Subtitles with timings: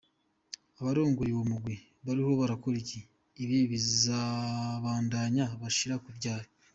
[0.79, 2.99] Abarongoye uwo mugwi bariko barakora iki?
[3.43, 6.47] Ibi bizobandanya gushika ryari?".